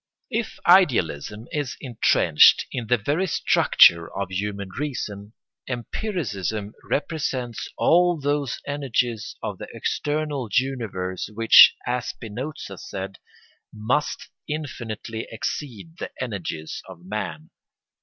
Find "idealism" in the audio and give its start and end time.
0.65-1.45